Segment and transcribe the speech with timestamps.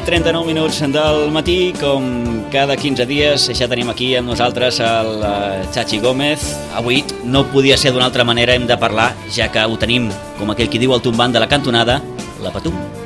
[0.00, 2.04] I 39 minuts del matí, com
[2.52, 5.24] cada 15 dies, ja tenim aquí amb nosaltres el
[5.74, 6.46] Chachi eh, Gómez.
[6.78, 10.54] Avui no podia ser d'una altra manera, hem de parlar, ja que ho tenim, com
[10.54, 12.00] aquell qui diu el tombant de la cantonada,
[12.40, 12.99] la Patum.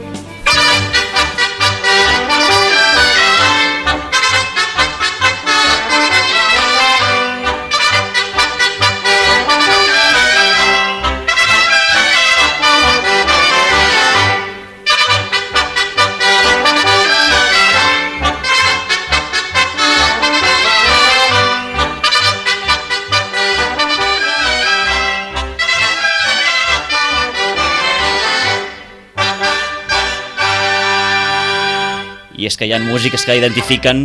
[32.45, 34.05] I és que hi ha músiques que identifiquen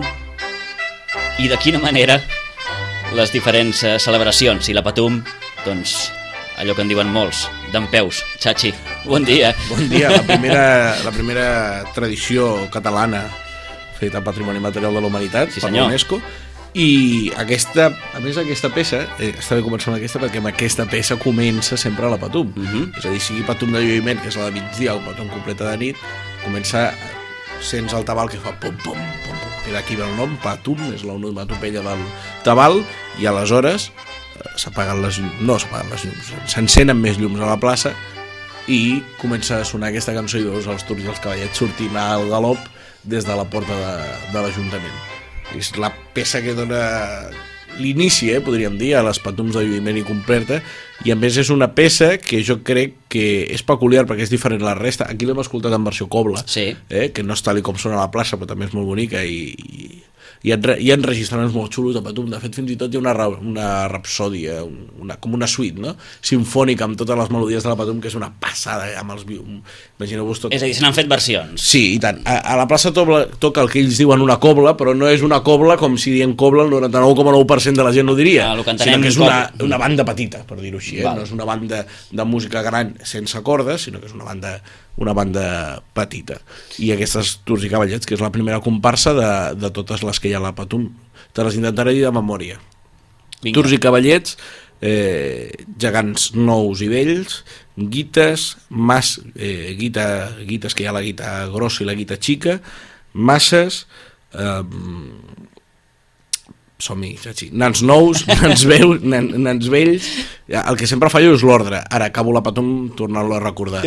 [1.43, 2.21] i de quina manera
[3.17, 5.17] les diferents eh, celebracions i la Patum,
[5.65, 6.09] doncs
[6.59, 8.21] allò que en diuen molts, d'en peus.
[8.39, 8.71] Chachi,
[9.07, 9.51] bon dia.
[9.67, 10.63] Bon dia, la primera,
[11.03, 11.49] la primera
[11.95, 13.25] tradició catalana
[13.99, 16.21] feta Patrimoni Material de la Humanitat sí, per l'UNESCO
[16.79, 20.85] i aquesta, a més aquesta peça eh, està bé començar amb aquesta perquè amb aquesta
[20.87, 22.97] peça comença sempre la Patum uh -huh.
[22.97, 25.71] és a dir, sigui Patum de lluïment que és la de migdia o Patum completa
[25.71, 25.97] de nit
[26.45, 26.93] comença
[27.65, 29.57] sents el tabal que fa pom, pom, pom, pom.
[29.69, 32.05] i d'aquí ve el nom, Patum, és l'onomatopella del
[32.45, 32.79] tabal,
[33.19, 37.59] i aleshores eh, s'apaguen les llums, no s'apaguen les llums, s'encenen més llums a la
[37.61, 37.93] plaça
[38.69, 42.27] i comença a sonar aquesta cançó i veus els turcs i els cavallets sortint al
[42.29, 42.59] galop
[43.03, 43.93] des de la porta de,
[44.33, 44.99] de l'Ajuntament.
[45.57, 46.83] És la peça que dona
[47.79, 50.59] l'inici, eh, podríem dir, a les patums de lluïment i completa,
[51.05, 54.61] i a més és una peça que jo crec que és peculiar perquè és diferent
[54.63, 55.07] a la resta.
[55.09, 56.69] Aquí l'hem escoltat en versió cobla, sí.
[56.89, 59.23] eh, que no és tal com sona a la plaça, però també és molt bonica
[59.23, 60.03] i, i
[60.43, 62.99] hi ha, hi ha enregistraments molt xulos de Patum, de fet fins i tot hi
[62.99, 65.95] ha una, una rapsòdia, una, com una suite no?
[66.25, 69.25] sinfònica amb totes les melodies de la Patum que és una passada eh, amb els
[69.27, 70.55] imagineu-vos tot.
[70.55, 71.59] És a dir, se n'han fet versions.
[71.59, 72.21] Sí, i tant.
[72.23, 75.25] A, a la plaça toca, toca el que ells diuen una cobla, però no és
[75.25, 78.77] una cobla com si dient cobla el 99,9% de la gent no diria, ah, que
[78.79, 81.07] sinó que és una, una banda petita, per dir-ho així, eh?
[81.07, 84.59] no és una banda de música gran sense cordes, sinó que és una banda
[84.99, 86.39] una banda petita.
[86.83, 89.29] I aquestes Tours i Cavallets, que és la primera comparsa de,
[89.59, 90.89] de totes les que hi ha a la Patum.
[91.33, 92.59] Te les intentaré dir de memòria.
[93.39, 93.55] Vinga.
[93.55, 94.35] Tours i Cavallets,
[94.83, 97.41] eh, gegants nous i vells,
[97.79, 100.05] guites, mas, eh, guita,
[100.43, 102.59] guites que hi ha la guita grossa i la guita xica,
[103.15, 103.85] masses,
[104.35, 104.63] eh,
[106.79, 107.13] som-hi,
[107.51, 110.11] nans nous, nans, veus, nans, nans vells,
[110.47, 111.79] el que sempre fallo és l'ordre.
[111.87, 113.83] Ara acabo la patum tornant-lo a recordar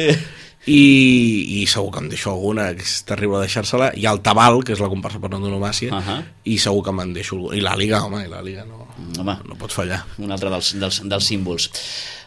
[0.67, 3.91] i, i segur que em deixo alguna que és terrible deixar-se-la.
[3.97, 6.21] Ha el Tabal, que és la comparsa per antonomàcia uh -huh.
[6.45, 8.87] i segur que me'n deixo i la Liga, home, i la Liga no,
[9.19, 10.05] home, no pot fallar.
[10.19, 11.71] Un altre dels, dels, dels símbols.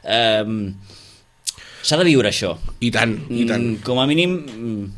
[0.04, 0.76] Um,
[1.82, 2.58] s'ha de viure això.
[2.80, 3.64] I tant, i tant.
[3.64, 4.92] Mm, com a mínim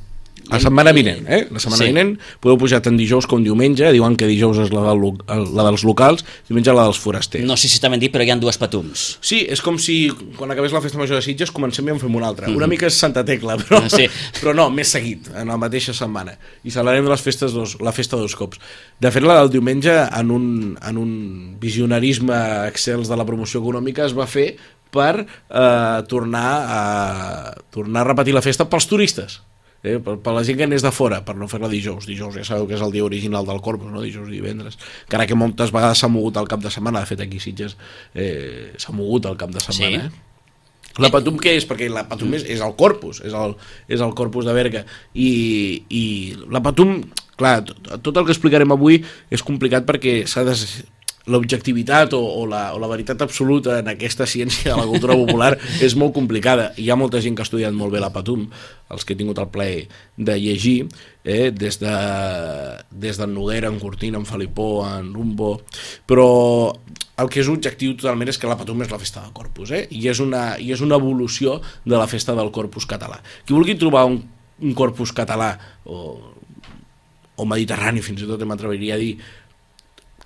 [0.48, 1.42] la setmana vinent, eh?
[1.52, 1.90] La setmana sí.
[1.92, 2.14] vinent
[2.44, 5.18] podeu pujar tant dijous com diumenge, diuen que dijous és la, del,
[5.58, 7.44] la dels locals, diumenge la dels forasters.
[7.48, 9.08] No sé si t'ha dit, però hi ha dues patums.
[9.20, 9.98] Sí, és com si
[10.38, 12.48] quan acabés la festa major de Sitges comencem i en fem una altra.
[12.48, 12.58] Mm -hmm.
[12.64, 14.08] Una mica és Santa Tecla, però, sí.
[14.42, 16.38] però no, més seguit, en la mateixa setmana.
[16.64, 18.60] I celebrem les festes dos, la festa dos cops.
[19.00, 24.06] De fet, la del diumenge, en un, en un visionarisme excels de la promoció econòmica,
[24.06, 24.56] es va fer
[24.92, 29.42] per eh, tornar, a, tornar a repetir la festa pels turistes
[29.84, 32.08] eh, per, per la gent que anés de fora, per no fer-la dijous.
[32.10, 34.04] Dijous ja sabeu que és el dia original del Corpus, no?
[34.06, 34.80] dijous i divendres.
[35.06, 37.78] Encara que moltes vegades s'ha mogut al cap de setmana, de fet aquí Sitges
[38.14, 40.08] eh, s'ha mogut al cap de setmana.
[40.08, 40.10] Sí.
[40.10, 40.24] Eh?
[41.04, 41.66] La Patum què és?
[41.70, 43.54] Perquè la Patum és, és el corpus, és el,
[43.88, 44.84] és el corpus de Berga.
[45.14, 45.30] I,
[45.94, 46.04] i
[46.50, 47.00] la Patum,
[47.38, 50.56] clar, tot, tot el que explicarem avui és complicat perquè s'ha de
[51.28, 55.54] l'objectivitat o, o, la, o la veritat absoluta en aquesta ciència de la cultura popular
[55.86, 56.72] és molt complicada.
[56.80, 58.48] Hi ha molta gent que ha estudiat molt bé la Patum,
[58.94, 60.78] els que he tingut el plaer de llegir,
[61.24, 61.96] eh, des, de,
[62.92, 65.58] des d'en Noguera, en Cortina, en Felipó, en Rumbo,
[66.08, 66.30] però
[67.18, 69.84] el que és objectiu totalment és que la Patum és la festa del Corpus, eh?
[69.90, 73.20] I, és una, i és una evolució de la festa del Corpus català.
[73.44, 74.22] Qui vulgui trobar un,
[74.62, 75.98] un Corpus català o,
[77.36, 79.16] o mediterrani, fins i tot m'atreviria a dir,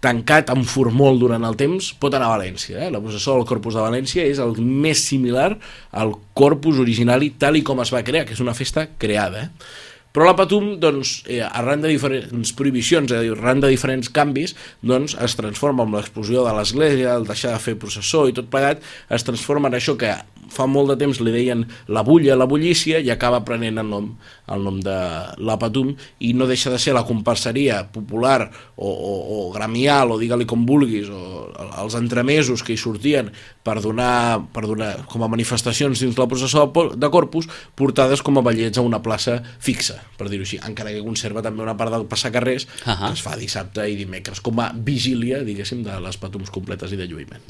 [0.01, 2.88] tancat amb formol durant el temps, pot anar a València.
[2.88, 2.89] Eh?
[2.94, 5.51] La processó del Corpus de València és el més similar
[5.92, 9.45] al Corpus originali tal i com es va crear, que és una festa creada.
[9.45, 9.90] Eh?
[10.11, 15.15] Però la Patum, doncs, eh, arran de diferents prohibicions, dir, arran de diferents canvis, doncs
[15.15, 19.23] es transforma amb l'explosió de l'església, el deixar de fer processó i tot plegat, es
[19.23, 20.11] transforma en això que
[20.51, 24.09] fa molt de temps li deien la bulla, la bullícia, i acaba prenent el nom,
[24.51, 24.97] el nom de
[25.39, 30.19] la Patum, i no deixa de ser la comparseria popular o, o, o gremial, o
[30.19, 31.47] digue-li com vulguis, o
[31.85, 33.31] els entremesos que hi sortien
[33.63, 36.65] per donar, per donar com a manifestacions dins la processó
[36.97, 37.47] de Corpus,
[37.77, 41.63] portades com a ballets a una plaça fixa, per dir-ho així, encara que conserva també
[41.63, 43.07] una part del passar carrers, uh -huh.
[43.07, 46.97] que es fa dissabte i dimecres, com a vigília, diguéssim, de les Patums completes i
[46.97, 47.41] de lluïment.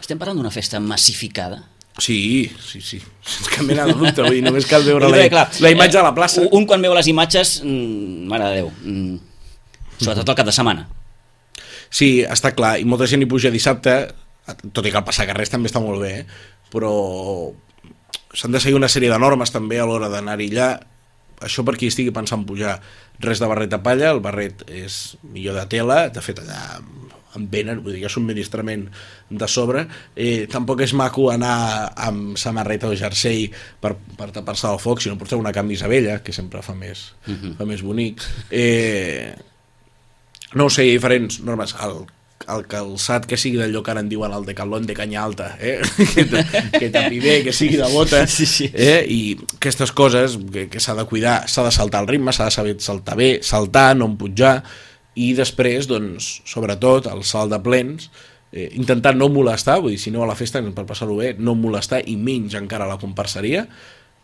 [0.00, 1.62] Estem parlant d'una festa massificada?
[1.98, 5.48] Sí, sí, sí, sense cap mena de dubte, vull dir, només cal veure la, clar,
[5.58, 6.44] la imatge a la plaça.
[6.54, 9.18] Un quan veu les imatges, mm, mare de Déu, mm,
[9.98, 10.86] sobretot el cap de setmana.
[11.90, 14.14] Sí, està clar, i molta gent hi puja dissabte,
[14.72, 16.26] tot i que el passar carrers també està molt bé, eh?
[16.72, 16.92] però
[18.34, 20.70] s'han de seguir una sèrie de normes també a l'hora d'anar-hi allà,
[21.44, 22.78] això per qui estigui pensant pujar
[23.22, 26.80] res de barret de palla, el barret és millor de tela, de fet allà
[27.36, 28.86] en venen, vull dir, és un subministrament
[29.30, 29.84] de sobre.
[30.16, 33.46] Eh, tampoc és maco anar amb samarreta o jersei
[33.82, 37.30] per, per tapar-se del foc, sinó portar una camisa vella, que sempre fa més, uh
[37.30, 37.42] mhm.
[37.42, 37.56] -huh.
[37.58, 38.22] fa més bonic.
[38.50, 39.34] Eh,
[40.54, 41.74] no ho sé, hi ha diferents normes.
[41.84, 42.06] El,
[42.54, 45.78] el calçat que sigui d'allò que ara en diuen el decalón de canya alta, eh?
[46.14, 46.24] que,
[46.78, 48.70] que tapi bé, que sigui de bota, sí, sí.
[48.72, 49.04] Eh?
[49.08, 49.20] i
[49.58, 52.76] aquestes coses que, que s'ha de cuidar, s'ha de saltar el ritme, s'ha de saber
[52.84, 54.62] saltar bé, saltar, no empujar,
[55.18, 58.10] i després, doncs, sobretot, el salt de plens,
[58.52, 61.56] eh, intentar no molestar, vull dir, si no a la festa, per passar-ho bé, no
[61.58, 63.66] molestar i menys encara a la comparseria,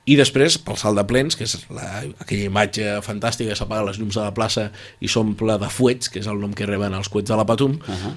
[0.05, 3.99] i després, pel salt de plens, que és la, aquella imatge fantàstica que s'apaga les
[4.01, 4.69] llums de la plaça
[5.01, 7.79] i s'omple de fuets, que és el nom que reben els cuets de la Patum,
[7.81, 8.13] uh -huh.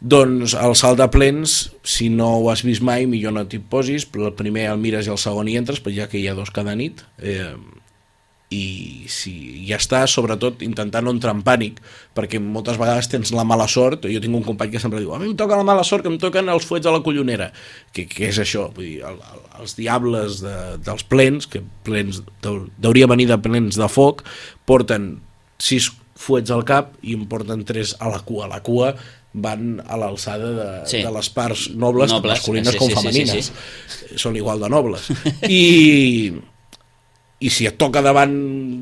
[0.00, 4.06] doncs el salt de plens, si no ho has vist mai, millor no t'hi posis,
[4.06, 6.34] però el primer el mires i el segon hi entres, però ja que hi ha
[6.34, 7.56] dos cada nit, eh,
[8.50, 9.32] i si
[9.68, 11.78] ja està, sobretot intentar no entrar en pànic,
[12.18, 15.20] perquè moltes vegades tens la mala sort, jo tinc un company que sempre diu a
[15.22, 17.52] mi em toca la mala sort que em toquen els fuets a la collonera
[17.94, 22.24] que, que és això, vull dir, el, el, els diables de, dels plens que plens,
[22.42, 24.26] hauria venir de plens de foc
[24.66, 25.12] porten
[25.62, 28.96] sis fuets al cap i en porten tres a la cua, la cua
[29.32, 31.04] van a l'alçada de, sí.
[31.06, 34.24] de les parts nobles, nobles masculines sí, com sí, femenines sí, sí, sí.
[34.26, 35.06] són igual de nobles
[35.46, 36.34] i
[37.40, 38.32] i si et toca davant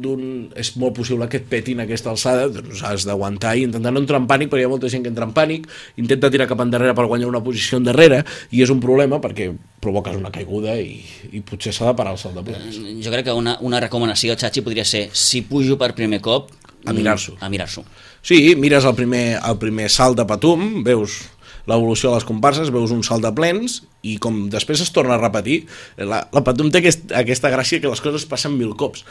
[0.02, 0.22] d'un...
[0.58, 4.18] és molt possible que et petin aquesta alçada, doncs has d'aguantar i intentar no entrar
[4.18, 5.68] en pànic, perquè hi ha molta gent que entra en pànic,
[6.02, 9.52] intenta tirar cap endarrere per guanyar una posició endarrere, i és un problema perquè
[9.84, 10.98] provoques una caiguda i,
[11.30, 12.82] i potser s'ha de parar el salt de plens.
[12.82, 16.50] Eh, jo crec que una, una recomanació, Xachi, podria ser, si pujo per primer cop...
[16.88, 17.34] A mirar-s'ho.
[17.42, 17.82] A mirar-s'ho.
[18.22, 21.20] Sí, mires el primer, el primer salt de patum, veus
[21.68, 25.20] l'evolució de les comparses, veus un salt de plens i com després es torna a
[25.20, 25.60] repetir,
[26.00, 29.04] la, la Patum té aquest, aquesta gràcia que les coses passen mil cops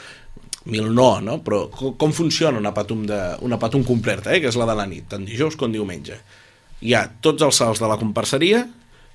[0.68, 1.38] mil no, no?
[1.44, 4.42] però com, com funciona una patum, de, una patum completa, eh?
[4.42, 6.18] que és la de la nit, tant dijous com diumenge.
[6.84, 8.62] Hi ha tots els salts de la comparseria,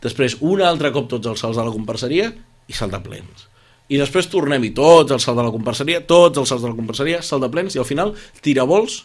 [0.04, 2.32] després un altre cop tots els salts de la comparseria
[2.68, 3.48] i salt de plens.
[3.94, 7.22] I després tornem-hi tots els salts de la comparseria, tots els salts de la comparseria,
[7.22, 9.04] salt de plens, i al final tirabols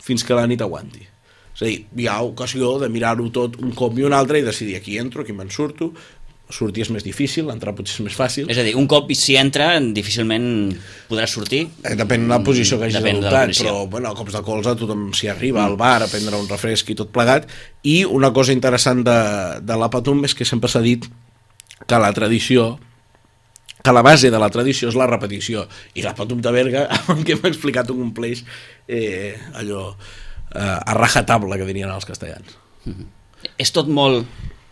[0.00, 1.04] fins que la nit aguanti.
[1.54, 4.46] És a dir, hi ha ocasió de mirar-ho tot un cop i un altre i
[4.46, 5.92] decidir aquí entro, aquí me'n surto,
[6.50, 8.48] sortir és més difícil, entrar potser és més fàcil.
[8.50, 10.44] És a dir, un cop si entra, difícilment
[11.08, 11.62] podràs sortir.
[11.84, 15.08] Eh, depèn de la posició que hagis adoptat, però bueno, a cops de colze tothom
[15.16, 15.70] s'hi arriba mm.
[15.70, 17.48] al bar a prendre un refresc i tot plegat.
[17.86, 19.18] I una cosa interessant de,
[19.62, 21.06] de la Patum és que sempre s'ha dit
[21.86, 22.72] que la tradició
[23.80, 25.64] que la base de la tradició és la repetició
[25.96, 28.44] i la Patum de Berga, amb què m'ha explicat un compleix
[28.88, 29.94] eh, allò
[30.54, 32.56] eh, a rajatabla, que dirien els castellans.
[32.84, 33.06] Mm -hmm.
[33.58, 34.26] És tot molt,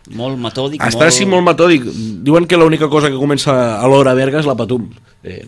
[0.09, 0.81] molt metòdic?
[0.81, 1.07] Està molt...
[1.07, 1.83] així molt metòdic.
[2.23, 4.89] Diuen que l'única cosa que comença a l'hora Berga és la patum.
[5.23, 5.45] Eh,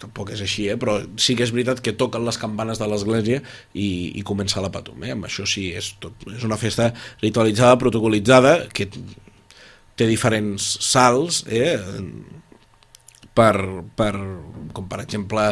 [0.00, 0.76] tampoc és així, eh?
[0.80, 3.40] però sí que és veritat que toquen les campanes de l'església
[3.72, 5.02] i, i comença la patum.
[5.04, 5.12] Eh?
[5.16, 6.92] Amb això sí, és, tot, és una festa
[7.22, 8.88] ritualitzada, protocolitzada, que
[9.94, 11.76] té diferents salts, eh?
[13.34, 13.54] Per,
[13.98, 14.12] per,
[14.74, 15.48] com per exemple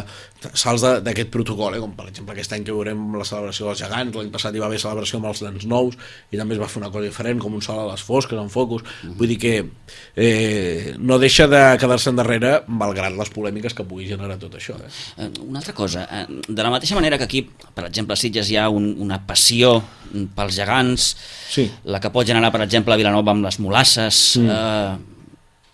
[0.55, 1.81] salts d'aquest protocol, eh?
[1.83, 4.69] com per exemple aquest any que veurem la celebració dels gegants, l'any passat hi va
[4.69, 5.99] haver celebració amb els nens nous
[6.31, 8.51] i també es va fer una cosa diferent, com un sol a les fosques, en
[8.51, 9.17] focus, mm -hmm.
[9.19, 9.55] vull dir que
[10.17, 14.75] eh, no deixa de quedar-se endarrere malgrat les polèmiques que pugui generar tot això.
[14.79, 15.25] Eh?
[15.25, 18.51] eh una altra cosa, eh, de la mateixa manera que aquí, per exemple, a Sitges
[18.51, 19.83] hi ha un, una passió
[20.35, 21.17] pels gegants,
[21.49, 21.71] sí.
[21.85, 24.51] la que pot generar, per exemple, a Vilanova amb les molasses, mm.
[24.51, 25.12] eh,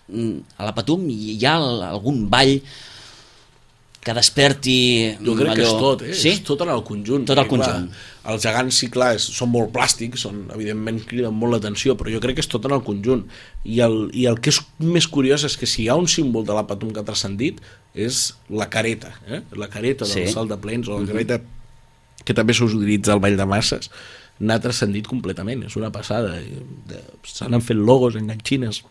[0.09, 1.57] a la Patum hi ha
[1.93, 2.61] algun ball
[4.01, 4.75] que desperti
[5.21, 5.57] Jo crec allò...
[5.59, 6.15] que és tot, eh?
[6.17, 6.31] Sí?
[6.37, 7.27] És tot en el conjunt.
[7.29, 8.07] Tot el perquè, clar, conjunt.
[8.33, 12.21] els gegants, sí, clar, és, són molt plàstics, són, evidentment criden molt l'atenció, però jo
[12.23, 13.27] crec que és tot en el conjunt.
[13.69, 16.47] I el, I el que és més curiós és que si hi ha un símbol
[16.49, 17.61] de la Patum que ha transcendit,
[17.93, 19.43] és la careta, eh?
[19.59, 20.33] la careta del Sí.
[20.33, 21.41] salt de plens, o la careta
[22.25, 23.91] que també s'utilitza al Vall de Masses,
[24.41, 26.39] n'ha transcendit completament, és una passada.
[27.27, 28.85] S'han fet logos, enganxines,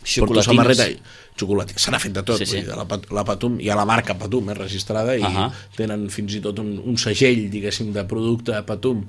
[0.00, 0.46] porto Xocolatines.
[0.46, 0.98] samarreta i
[1.38, 1.74] xocolata.
[1.76, 2.38] Se n'ha fet de tot.
[2.38, 2.64] Sí, Sí, sí.
[2.64, 2.68] sí.
[2.68, 5.26] La, la Patum, hi ha la marca Patum eh, registrada i uh.
[5.26, 5.50] -huh.
[5.76, 9.04] tenen fins i tot un, un segell, diguéssim, de producte Patum.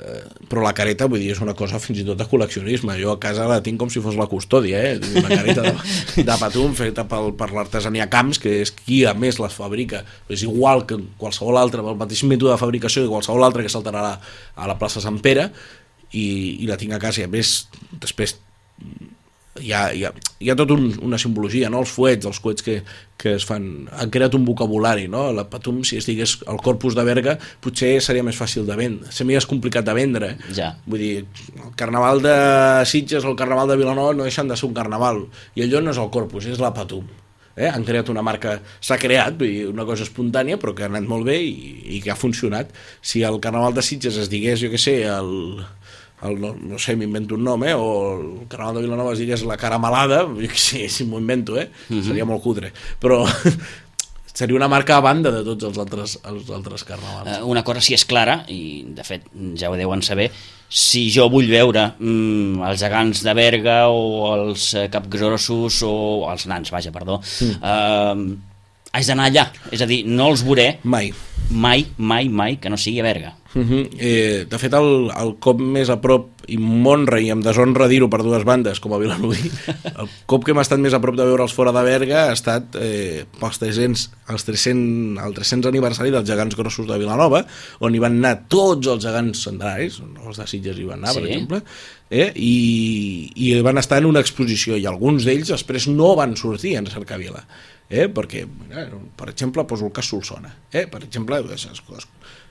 [0.00, 2.96] Eh, però la careta, vull dir, és una cosa fins i tot de col·leccionisme.
[3.02, 5.00] Jo a casa la tinc com si fos la custòdia, eh?
[5.16, 5.74] Una careta de,
[6.28, 10.04] de Patum feta pel, per l'artesania Camps, que és qui a més les fabrica.
[10.28, 13.98] És igual que qualsevol altre, el mateix mètode de fabricació que qualsevol altre que saltarà
[13.98, 14.20] a la,
[14.56, 15.50] a la plaça Sant Pere,
[16.12, 17.68] i, i la tinc a casa i a més
[18.00, 18.36] després
[19.58, 21.80] hi ha, hi ha, hi ha tot un, una simbologia, no?
[21.82, 22.76] els fuets, els coets que,
[23.20, 25.26] que es fan, han creat un vocabulari, no?
[25.34, 29.40] la Patum, si estigués al corpus de Berga, potser seria més fàcil de vendre, seria
[29.40, 30.34] més complicat de vendre.
[30.56, 30.74] Ja.
[30.86, 31.14] Vull dir,
[31.56, 32.36] el carnaval de
[32.90, 35.26] Sitges o el carnaval de Vilanova no deixen de ser un carnaval,
[35.58, 37.10] i allò no és el corpus, és la Patum.
[37.60, 37.66] Eh?
[37.68, 41.08] Han creat una marca, s'ha creat, vull dir, una cosa espontània, però que ha anat
[41.10, 42.70] molt bé i, i que ha funcionat.
[43.02, 45.60] Si el carnaval de Sitges es digués, jo què sé, el,
[46.22, 47.74] el, no, no sé, m'invento un nom, eh?
[47.74, 50.24] o el Carnaval de Vilanova es digués la caramelada,
[50.54, 51.70] sé, si m'ho invento, eh?
[51.88, 52.06] Uh -huh.
[52.06, 53.24] seria molt cutre, però
[54.32, 57.38] seria una marca a banda de tots els altres, els altres carnavals.
[57.38, 59.22] Eh, una cosa sí és clara, i de fet
[59.56, 60.30] ja ho deuen saber,
[60.68, 66.46] si jo vull veure mm, els gegants de Berga o els eh, capgrossos o els
[66.46, 67.58] nans, vaja, perdó, mm.
[67.62, 68.38] eh,
[68.92, 71.12] haig d'anar allà, és a dir, no els veuré Mai.
[71.50, 73.34] mai, mai, mai que no sigui a Berga.
[73.52, 73.88] Uh -huh.
[73.98, 78.08] eh, de fet, el, el cop més a prop, i m'honra i em deshonra dir-ho
[78.10, 79.50] per dues bandes, com a Vilanoví,
[80.00, 82.76] el cop que hem estat més a prop de veure'ls fora de Berga ha estat
[82.78, 87.44] eh, pels 300, els 300, el 300 aniversari dels gegants grossos de Vilanova,
[87.80, 91.20] on hi van anar tots els gegants centenaris, els de Sitges hi van anar, Sí.
[91.20, 91.62] per exemple,
[92.10, 92.32] eh?
[92.34, 96.86] I, i van estar en una exposició, i alguns d'ells després no van sortir en
[96.86, 97.44] Cercavila,
[97.88, 98.08] eh?
[98.08, 100.86] perquè, mira, per exemple, poso el cas Solsona, eh?
[100.86, 102.06] per exemple, es, es, es,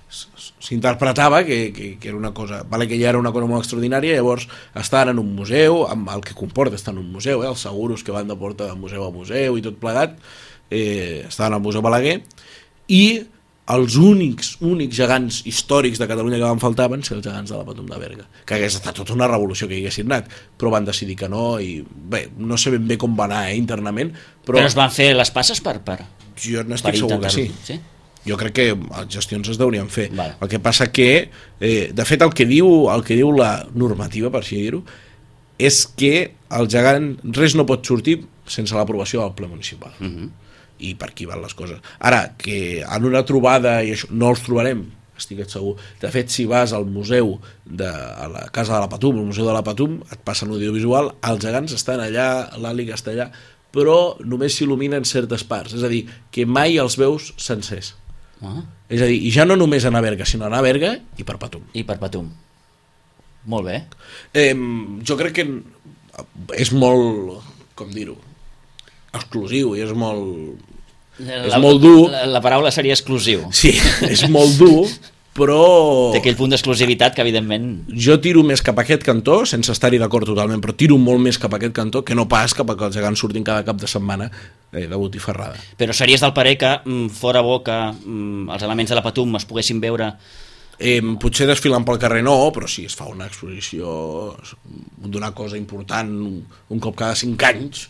[0.09, 4.17] s'interpretava que, que, que era una cosa, vale que ja era una cosa molt extraordinària,
[4.17, 7.49] llavors estaven en un museu, amb el que comporta estar en un museu, eh?
[7.49, 10.17] els seguros que van de porta de museu a museu i tot plegat,
[10.69, 12.23] eh, estaven al Museu Balaguer,
[12.89, 13.03] i
[13.69, 17.59] els únics, únics gegants històrics de Catalunya que van faltar van ser els gegants de
[17.59, 20.73] la Patum de Berga, que hagués estat tota una revolució que hi haguessin anat, però
[20.73, 24.09] van decidir que no, i bé, no sé ben bé com va anar eh, internament,
[24.41, 25.77] però, Però es van fer les passes per...
[25.85, 26.01] per,
[26.39, 27.45] jo n'estic segur que sí.
[27.67, 27.77] sí?
[28.25, 30.09] Jo crec que les gestions es deurien fer.
[30.15, 30.35] Vale.
[30.41, 34.31] El que passa que, eh, de fet, el que diu el que diu la normativa,
[34.31, 34.83] per així dir-ho,
[35.57, 39.91] és que el gegant res no pot sortir sense l'aprovació del ple municipal.
[39.99, 40.29] Uh -huh.
[40.79, 41.79] I per aquí van les coses.
[41.99, 44.85] Ara, que en una trobada i això, no els trobarem,
[45.17, 45.75] estic segur.
[45.99, 49.45] De fet, si vas al museu de a la Casa de la Patum, al Museu
[49.45, 53.29] de la Patum, et passen audiovisual, els gegants estan allà, l'àliga està allà,
[53.75, 55.73] però només s'il·luminen certes parts.
[55.73, 57.95] És a dir, que mai els veus sencers.
[58.45, 60.93] Ah, És a dir, i ja no només anar a Berga, sinó anar a Berga
[61.19, 61.65] i per Patum.
[61.75, 62.29] I per Patum.
[63.49, 63.81] Molt bé.
[64.33, 64.53] Eh,
[65.05, 65.45] jo crec que
[66.59, 67.43] és molt,
[67.79, 68.15] com dir-ho,
[69.15, 70.65] exclusiu i és molt...
[71.19, 72.07] És molt dur.
[72.13, 73.49] La, la paraula seria exclusiu.
[73.55, 73.73] Sí,
[74.13, 74.87] és molt dur,
[75.37, 75.59] però...
[76.13, 77.69] Té aquell punt d'exclusivitat que, evidentment...
[78.07, 81.39] Jo tiro més cap a aquest cantó, sense estar-hi d'acord totalment, però tiro molt més
[81.41, 83.79] cap a aquest cantó que no pas cap a que els gegants surtin cada cap
[83.79, 84.29] de setmana
[84.73, 85.61] eh, de botifarrada.
[85.79, 89.39] Però series del parer que mm, fora bo que mm, els elements de la Patum
[89.39, 90.13] es poguessin veure
[90.79, 93.89] Eh, potser desfilant pel carrer no, però si es fa una exposició
[95.03, 96.37] d'una cosa important un,
[96.71, 97.81] un cop cada 5 anys,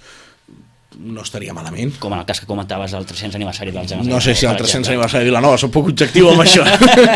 [0.98, 1.94] no estaria malament.
[2.00, 4.10] com en el cas que comentaves el 300 aniversari dels gegants.
[4.10, 4.94] No sé si el 300 exemple.
[4.96, 6.66] aniversari de Vilanova, soc poc objectiu amb això.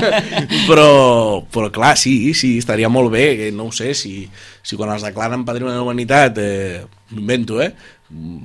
[0.69, 4.29] però, però clar, sí, sí, estaria molt bé, que no ho sé, si,
[4.61, 7.73] si quan els declaren Patrimoni de la Humanitat, eh, m'invento, eh,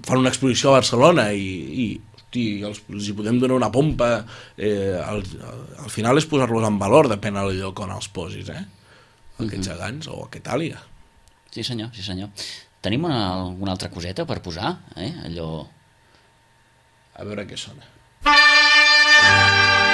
[0.06, 1.48] fan una exposició a Barcelona i,
[1.84, 1.88] i
[2.28, 4.24] hosti, els, els hi podem donar una pompa,
[4.56, 5.22] eh, al,
[5.82, 8.64] al final és posar-los en valor, depèn del lloc on els posis, eh?
[9.38, 10.80] Aquests gegants o aquest àliga.
[11.50, 12.30] Sí senyor, sí senyor.
[12.80, 14.76] Tenim una, alguna altra coseta per posar?
[14.96, 15.12] Eh?
[15.26, 15.50] Allò...
[17.18, 17.82] A veure què sona.
[19.18, 19.87] Thank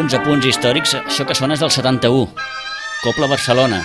[0.00, 0.94] uns apunts històrics.
[1.02, 2.26] Això que sona és del 71.
[3.02, 3.82] Copla Barcelona.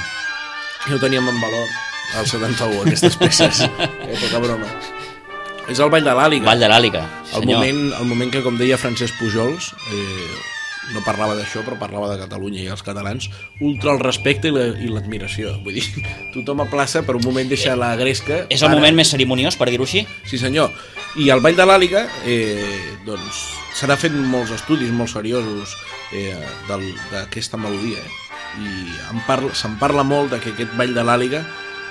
[0.88, 1.68] Ja ho teníem en valor,
[2.18, 3.62] al 71, aquestes peces.
[4.08, 4.70] eh, poca broma.
[5.70, 6.48] És el Ball de l'Àliga.
[6.48, 7.60] Vall de l'Àliga, El senyor.
[7.62, 10.40] moment, el moment que, com deia Francesc Pujols, eh,
[10.94, 13.30] no parlava d'això, però parlava de Catalunya i els catalans,
[13.62, 15.54] ultra el respecte i la- l'admiració.
[15.64, 15.86] Vull dir,
[16.34, 18.46] tothom a plaça per un moment deixa la gresca...
[18.50, 20.06] És el para- moment més cerimoniós, per dir-ho així?
[20.28, 20.72] Sí senyor.
[21.22, 23.42] I al Ball de l'Àliga, eh, doncs,
[23.78, 25.76] s'han fet molts estudis molt seriosos
[26.16, 26.36] eh,
[27.12, 28.00] d'aquesta melodia.
[28.00, 28.18] Eh?
[28.62, 28.72] I
[29.14, 31.44] en parla, se'n parla molt de que aquest Ball de l'Àliga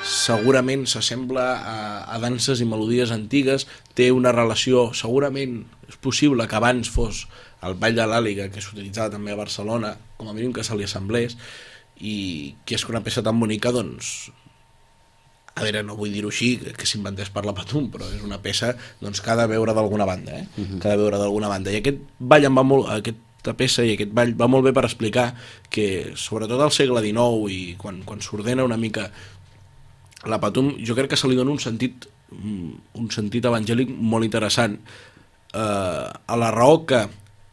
[0.07, 1.76] segurament s'assembla a,
[2.14, 7.26] a danses i melodies antigues, té una relació, segurament és possible que abans fos
[7.66, 10.87] el Ball de l'Àliga, que s'utilitzava també a Barcelona, com a mínim que se li
[10.87, 11.37] assemblés,
[12.00, 14.30] i que és que una peça tan bonica, doncs,
[15.54, 18.40] a veure, no vull dir-ho així, que, que s'inventés per la Patum, però és una
[18.40, 20.47] peça doncs, que ha de veure d'alguna banda, eh?
[20.57, 20.78] Uh -huh.
[20.80, 21.73] que ha de veure d'alguna banda.
[21.73, 24.85] I aquest ball em va molt, aquesta peça i aquest ball va molt bé per
[24.85, 25.35] explicar
[25.69, 29.11] que, sobretot al segle XIX i quan, quan s'ordena una mica
[30.29, 34.77] la Patum, jo crec que se li dona un sentit un sentit evangèlic molt interessant.
[35.50, 37.00] Eh, a la raó que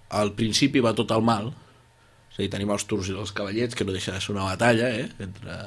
[0.09, 3.73] al principi va tot al mal és a dir, tenim els turcs i els cavallets
[3.73, 5.57] que no deixa de ser una batalla eh, entre,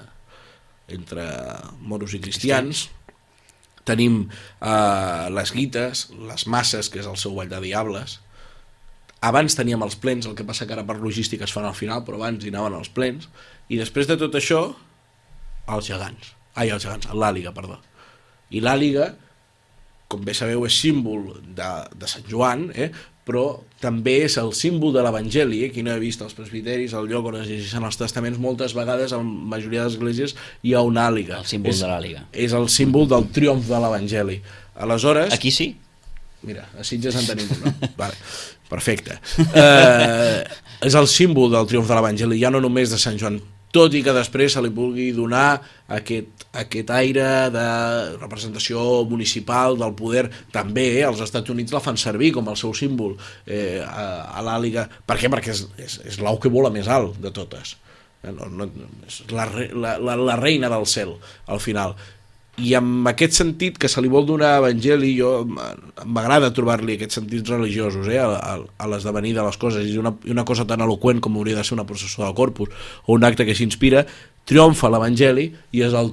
[0.95, 1.27] entre
[1.83, 2.87] moros i cristians.
[3.89, 8.21] Tenim eh, les guites, les masses, que és el seu ball de diables.
[9.27, 12.05] Abans teníem els plens, el que passa que ara per logística es fan al final,
[12.07, 13.27] però abans hi anaven els plens,
[13.69, 14.69] i després de tot això,
[15.75, 16.37] els gegants.
[16.61, 17.79] Ai, els gegants, l'àliga, perdó.
[18.53, 19.13] I l'àliga,
[20.11, 22.91] com bé sabeu, és símbol de, de Sant Joan, eh?
[23.31, 23.45] però
[23.79, 25.69] també és el símbol de l'Evangeli, eh?
[25.71, 29.15] qui no ha vist els presbiteris, el lloc on es llegeixen els testaments, moltes vegades,
[29.15, 30.35] en la majoria d'esglésies,
[30.67, 31.39] hi ha una àliga.
[31.39, 32.25] El símbol és, de l'àliga.
[32.47, 34.41] És el símbol del triomf de l'Evangeli.
[34.83, 35.37] Aleshores...
[35.37, 35.71] Aquí sí?
[36.43, 37.75] Mira, a Sitges en tenim una.
[38.01, 38.17] Vale.
[38.71, 39.19] Perfecte.
[39.39, 40.43] Eh,
[40.87, 43.41] és el símbol del triomf de l'Evangeli, ja no només de Sant Joan,
[43.75, 45.61] tot i que després se li vulgui donar
[45.95, 47.67] aquest, aquest aire de
[48.17, 52.75] representació municipal del poder, també eh, els Estats Units la fan servir com el seu
[52.75, 53.15] símbol
[53.47, 54.89] eh, a, a l'àliga.
[55.07, 55.31] Per què?
[55.31, 57.77] Perquè és, és, és l'au que vola més alt de totes.
[57.77, 58.67] Eh, No, no,
[59.09, 61.15] és la, la, la, la reina del cel,
[61.49, 61.95] al final
[62.61, 67.21] i amb aquest sentit que se li vol donar a Evangeli jo m'agrada trobar-li aquests
[67.21, 70.67] sentits religiosos eh, a, a, a l'esdevenir de les coses i una, i una cosa
[70.69, 72.73] tan eloqüent com hauria de ser una processó de corpus
[73.07, 74.05] o un acte que s'inspira
[74.49, 76.13] triomfa l'Evangeli i és el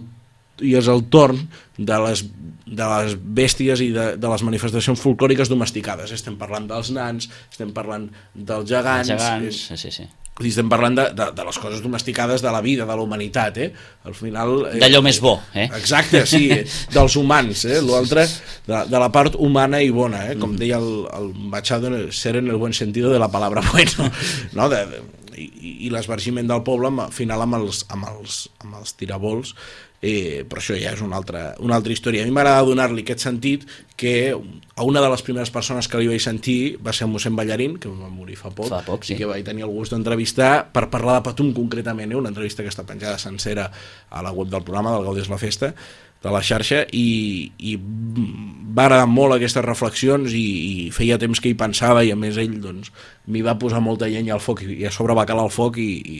[0.66, 1.40] i és el torn
[1.78, 2.24] de les,
[2.66, 6.14] de les bèsties i de, de les manifestacions folclòriques domesticades.
[6.16, 10.08] Estem parlant dels nans, estem parlant dels gegants, Els gegants, és, sí, sí,
[10.38, 10.48] sí.
[10.48, 13.60] i estem parlant de, de, de les coses domesticades de la vida, de la humanitat,
[13.64, 13.72] eh?
[14.08, 14.56] Al final...
[14.72, 15.68] Eh, D'allò més bo, eh?
[15.80, 16.48] Exacte, sí,
[16.96, 17.82] dels humans, eh?
[17.86, 18.28] l'altre
[18.68, 20.38] de, de la part humana i bona, eh?
[20.40, 24.12] com deia el, el Machado, ser en el buen sentido de la palabra bueno,
[24.54, 24.70] no?
[24.70, 25.04] de, de,
[25.38, 29.54] i, i l'esvergiment del poble al final amb els, amb els, amb els tirabols
[30.02, 32.24] eh, però això ja és una altra, una altra història.
[32.24, 33.66] A mi m'agrada donar-li aquest sentit
[33.98, 37.78] que a una de les primeres persones que li vaig sentir va ser mossèn Ballarín,
[37.82, 39.16] que va morir fa poc, Fa poc, sí.
[39.16, 42.20] i que vaig tenir el gust d'entrevistar per parlar de Patum concretament, eh?
[42.20, 43.72] una entrevista que està penjada sencera
[44.10, 45.74] a la web del programa del Gaudés la Festa,
[46.24, 51.52] de la xarxa i, i va agradar molt aquestes reflexions i, i feia temps que
[51.52, 52.92] hi pensava i a més ell doncs,
[53.28, 55.90] m'hi va posar molta llenya al foc i, a sobre va calar el foc i,
[55.98, 56.18] i,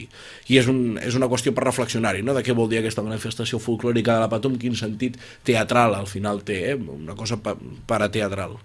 [0.52, 2.36] i és, un, és una qüestió per reflexionar-hi no?
[2.36, 6.44] de què vol dir aquesta manifestació folclòrica de la Patum, quin sentit teatral al final
[6.46, 6.78] té, eh?
[6.78, 7.56] una cosa pa,
[7.90, 8.58] parateatral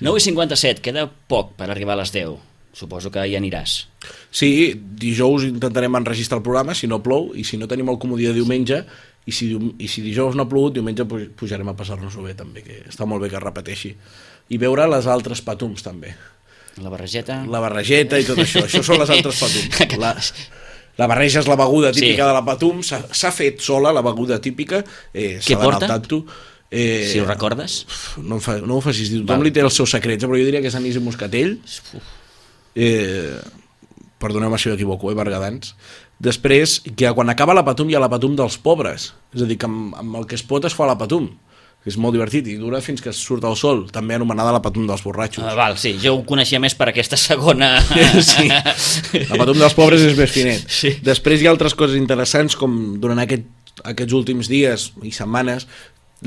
[0.00, 2.36] 9 i 57, queda poc per arribar a les 10.
[2.76, 3.86] Suposo que hi aniràs.
[4.28, 8.26] Sí, dijous intentarem enregistrar el programa, si no plou, i si no tenim el comodí
[8.28, 8.82] de diumenge,
[9.26, 9.48] i si,
[9.82, 13.06] i si dijous no ha plogut, diumenge puj- pujarem a passar-nos-ho bé, també, que està
[13.10, 13.94] molt bé que es repeteixi.
[14.54, 16.14] I veure les altres patums, també.
[16.82, 17.40] La barregeta...
[17.50, 18.62] La barregeta i tot això.
[18.68, 19.98] Això són les altres patums.
[20.04, 20.12] La,
[20.96, 22.28] la barreja és la beguda típica Sí.
[22.30, 24.78] de la patum, s'ha fet sola la beguda típica,
[25.12, 25.86] eh, Què porta?
[25.90, 26.22] tanto.
[26.70, 27.74] Eh, Si ho recordes?
[28.24, 29.44] no, fa, no ho facis dir, tothom Val.
[29.44, 31.58] li té els seus secrets, eh, però jo diria que és anís i moscatell,
[32.74, 33.36] eh,
[34.18, 35.74] perdoneu-me si m'equivoco, eh, bergadans,
[36.22, 39.58] després, que quan acaba la patum hi ha la patum dels pobres, és a dir,
[39.60, 41.28] que amb, amb el que es pot es fa la patum,
[41.86, 44.88] que és molt divertit i dura fins que surt el sol, també anomenada la patum
[44.88, 45.44] dels borratxos.
[45.46, 47.76] Ah, val, sí, jo ho coneixia més per aquesta segona...
[48.32, 48.48] sí.
[48.50, 50.64] La patum dels pobres és més finet.
[50.76, 50.96] Sí.
[51.06, 53.46] Després hi ha altres coses interessants, com durant aquest,
[53.86, 55.68] aquests últims dies i setmanes,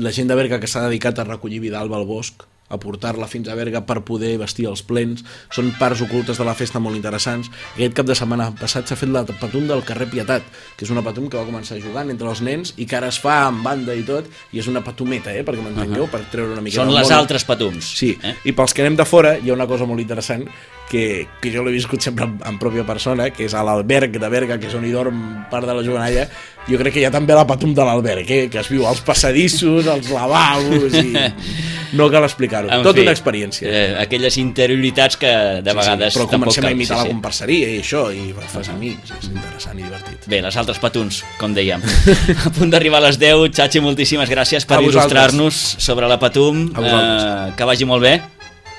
[0.00, 3.50] la gent de Berga que s'ha dedicat a recollir Vidalba al bosc, a portar-la fins
[3.50, 5.24] a Berga per poder vestir els plens.
[5.52, 7.50] Són parts ocultes de la festa molt interessants.
[7.74, 10.46] Aquest cap de setmana passat s'ha fet la patum del carrer Pietat,
[10.78, 13.18] que és una patum que va començar jugant entre els nens i que ara es
[13.20, 16.10] fa amb banda i tot, i és una patumeta, eh, perquè m'entengueu, uh -huh.
[16.10, 17.84] per treure una mica Són les altres patums.
[17.84, 18.34] Sí, Eh?
[18.44, 20.46] i pels que anem de fora hi ha una cosa molt interessant
[20.90, 24.30] que, que jo l'he viscut sempre en, en pròpia persona, que és a l'alberg de
[24.32, 26.26] Berga, que és on hi dorm part de la jovenalla,
[26.66, 28.48] jo crec que hi ha també la patum de l'alberg, eh?
[28.50, 31.14] que es viu als passadissos, als lavabos, i
[31.98, 32.70] no cal explicar-ho.
[32.82, 33.70] Tot fi, una experiència.
[33.70, 35.30] Eh, aquelles interioritats que
[35.62, 36.12] de vegades...
[36.12, 39.30] Sí, però comencem cal, a imitar sí, la comparseria i això, i fas amics, és
[39.30, 40.26] interessant i divertit.
[40.30, 41.86] Bé, les altres patuns, com dèiem.
[42.48, 46.66] a punt d'arribar a les 10, Xachi, moltíssimes gràcies per il·lustrar-nos sobre la patum.
[46.74, 48.18] Eh, que vagi molt bé.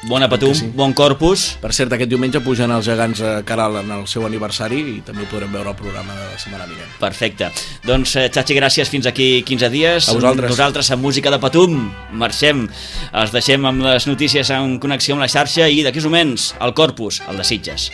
[0.09, 0.67] Bon apatum, sí.
[0.73, 1.43] bon corpus.
[1.61, 5.27] Per cert, aquest diumenge pugen els gegants a Caral en el seu aniversari i també
[5.27, 6.89] ho podrem veure al programa de la setmana vinent.
[7.01, 7.51] Perfecte.
[7.85, 10.09] Doncs, eh, Xachi, gràcies fins aquí 15 dies.
[10.09, 10.55] A vosaltres.
[10.55, 11.77] Nosaltres, amb música de Patum,
[12.17, 12.65] marxem.
[13.13, 16.73] Els deixem amb les notícies en connexió amb la xarxa i d'aquí uns moments, el
[16.73, 17.91] corpus, el de Sitges.